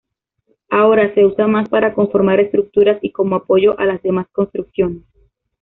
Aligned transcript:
Ahora, 0.71 1.13
se 1.13 1.23
usa 1.23 1.45
más 1.45 1.69
para 1.69 1.93
conformar 1.93 2.39
estructuras 2.39 2.97
y 3.03 3.11
como 3.11 3.35
apoyo 3.35 3.77
a 3.79 3.85
las 3.85 4.01
demás 4.01 4.25
construcciones. 4.31 5.03